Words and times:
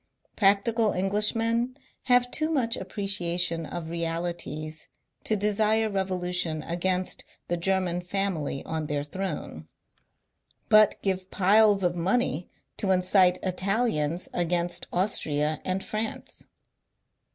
Practical 0.35 0.93
Englishmen 0.93 1.77
have 2.05 2.31
too 2.31 2.49
much 2.49 2.75
appreciation 2.75 3.67
of 3.67 3.91
realities 3.91 4.87
to 5.25 5.35
desire 5.35 5.91
revolution 5.91 6.63
against 6.63 7.23
the 7.49 7.55
German 7.55 8.01
family 8.01 8.65
on 8.65 8.87
their 8.87 9.03
throne, 9.03 9.67
but 10.69 10.99
give 11.03 11.29
piles 11.29 11.83
of 11.83 11.95
money 11.95 12.49
to 12.77 12.89
incite 12.89 13.37
Italians 13.43 14.27
against 14.33 14.87
Austria 14.91 15.61
and 15.63 15.83
France. 15.83 16.45